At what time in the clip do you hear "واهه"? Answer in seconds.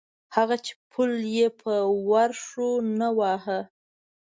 3.17-3.59